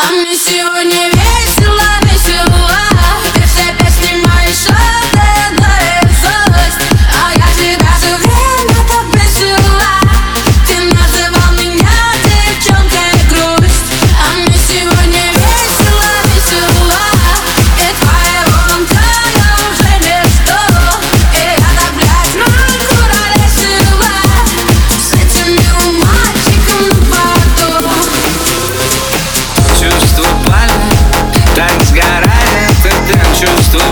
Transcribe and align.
А 0.00 0.12
мне 0.12 0.36
сегодня 0.36 1.08
весело, 1.08 1.37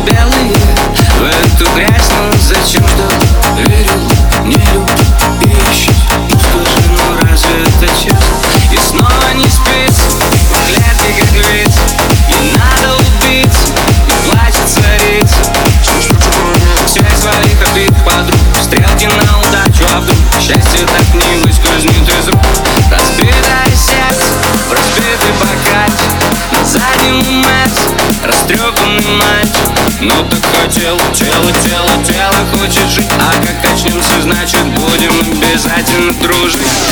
белые 0.07 0.53
В 1.19 1.25
эту 1.25 1.71
грязь, 1.75 2.11
но 2.19 2.39
зачем 2.39 2.87
что 2.87 3.09
Верил, 3.57 4.01
не 4.45 4.57
любит 4.57 5.01
и 5.43 5.49
ищет 5.71 5.95
Ну 6.31 6.39
скажи, 6.39 6.89
ну 6.91 7.29
разве 7.29 7.63
это 7.63 7.87
честно 7.95 8.37
И 8.71 8.79
снова 8.79 9.33
не 9.35 9.45
спится 9.45 10.09
В 10.51 10.67
клетке 10.67 11.21
как 11.21 11.33
вид 11.33 11.71
И 12.29 12.57
надо 12.57 12.97
убиться 12.97 13.73
И 14.07 14.29
плачет 14.29 14.69
царица. 14.69 15.37
Связь 16.87 17.21
своих 17.21 17.71
обид 17.71 17.95
подруг. 18.05 18.41
Стрелки 18.63 19.07
на 19.07 19.39
удачу, 19.41 19.85
а 19.95 20.01
вдруг 20.01 20.19
Счастье 20.41 20.87
так 20.87 21.15
не 21.15 21.45
выскользнет 21.45 22.09
из 22.09 22.29
рук. 22.29 22.41
Разбитое 22.91 23.67
сердце, 23.75 24.29
разбитый 24.71 25.33
бокат 25.41 25.93
На 26.53 26.65
заднем 26.65 27.41
Мэс, 27.41 27.73
растрепанный 28.25 29.17
мальчик 29.17 29.46
Ну 30.01 30.11
так 30.29 30.45
хотел, 30.63 30.99
тело, 31.15 31.53
тело, 31.65 31.91
тело 32.05 32.47
хочет 32.53 32.89
жить. 32.91 33.07
А 33.19 33.33
как 33.45 33.73
очнемся, 33.73 34.21
значит 34.23 34.63
будем 34.75 35.13
обязательно 35.33 36.13
дружить 36.21 36.86